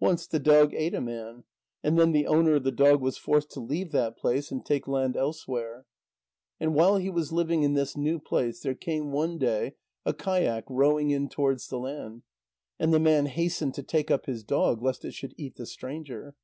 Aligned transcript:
Once 0.00 0.26
the 0.26 0.38
dog 0.38 0.72
ate 0.72 0.94
a 0.94 1.00
man, 1.02 1.44
and 1.82 1.98
then 1.98 2.12
the 2.12 2.26
owner 2.26 2.54
of 2.54 2.64
the 2.64 2.72
dog 2.72 3.02
was 3.02 3.18
forced 3.18 3.50
to 3.50 3.60
leave 3.60 3.92
that 3.92 4.16
place 4.16 4.50
and 4.50 4.64
take 4.64 4.88
land 4.88 5.14
elsewhere. 5.14 5.84
And 6.58 6.74
while 6.74 6.96
he 6.96 7.10
was 7.10 7.34
living 7.34 7.64
in 7.64 7.74
this 7.74 7.94
new 7.94 8.18
place, 8.18 8.62
there 8.62 8.74
came 8.74 9.12
one 9.12 9.36
day 9.36 9.74
a 10.06 10.14
kayak 10.14 10.64
rowing 10.70 11.10
in 11.10 11.28
towards 11.28 11.68
the 11.68 11.76
land, 11.78 12.22
and 12.78 12.94
the 12.94 12.98
man 12.98 13.26
hastened 13.26 13.74
to 13.74 13.82
take 13.82 14.10
up 14.10 14.24
his 14.24 14.42
dog, 14.42 14.80
lest 14.82 15.04
it 15.04 15.12
should 15.12 15.34
eat 15.36 15.56
the 15.56 15.66
stranger. 15.66 16.34